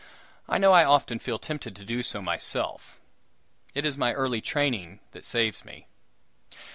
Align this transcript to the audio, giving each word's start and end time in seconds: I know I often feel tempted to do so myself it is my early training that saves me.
I 0.49 0.57
know 0.57 0.73
I 0.73 0.83
often 0.83 1.19
feel 1.19 1.37
tempted 1.37 1.75
to 1.75 1.85
do 1.85 2.01
so 2.01 2.23
myself 2.23 2.99
it 3.75 3.85
is 3.85 3.99
my 3.99 4.13
early 4.13 4.41
training 4.41 4.99
that 5.11 5.23
saves 5.25 5.63
me. 5.63 5.85